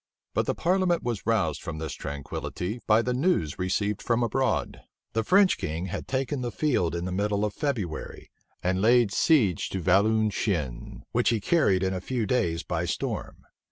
[0.33, 4.81] But the parliament was roused from this tranquillity by the news received from abroad.
[5.13, 8.31] The French king had taken the field in the middle of February,
[8.63, 13.45] and laid siege to Valenciennes, which he carried in a few days by storm.